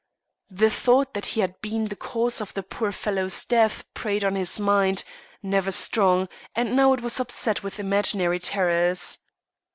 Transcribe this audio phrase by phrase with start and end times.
[0.49, 4.33] The thought that he had been the cause of the poor fellow's death preyed on
[4.33, 5.03] his mind,
[5.43, 9.19] never strong, and now it was upset with imaginary terrors.